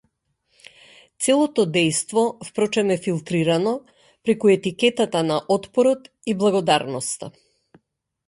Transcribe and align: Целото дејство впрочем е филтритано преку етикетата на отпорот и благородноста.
Целото 1.25 1.65
дејство 1.73 2.23
впрочем 2.47 2.93
е 2.95 2.95
филтритано 3.03 3.73
преку 4.29 4.53
етикетата 4.55 5.21
на 5.27 5.37
отпорот 5.57 6.09
и 6.33 6.35
благородноста. 6.45 7.33